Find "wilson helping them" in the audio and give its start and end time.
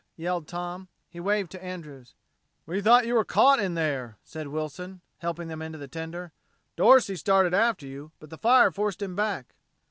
4.47-5.61